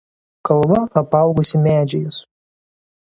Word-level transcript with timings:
Kalva 0.47 0.79
apaugusi 0.99 1.55
medžiais. 1.65 2.15